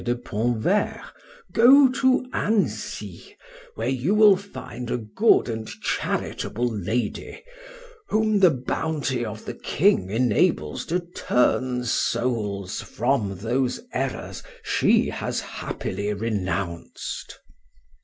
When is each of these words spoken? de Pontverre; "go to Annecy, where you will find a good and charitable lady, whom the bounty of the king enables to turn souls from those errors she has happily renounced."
de 0.03 0.15
Pontverre; 0.15 1.11
"go 1.51 1.87
to 1.87 2.25
Annecy, 2.33 3.37
where 3.75 3.87
you 3.87 4.15
will 4.15 4.35
find 4.35 4.89
a 4.89 4.97
good 4.97 5.47
and 5.47 5.69
charitable 5.79 6.65
lady, 6.67 7.43
whom 8.07 8.39
the 8.39 8.49
bounty 8.49 9.23
of 9.23 9.45
the 9.45 9.53
king 9.53 10.09
enables 10.09 10.87
to 10.87 10.99
turn 11.15 11.83
souls 11.85 12.81
from 12.81 13.37
those 13.37 13.79
errors 13.93 14.41
she 14.63 15.07
has 15.07 15.39
happily 15.39 16.11
renounced." 16.15 17.37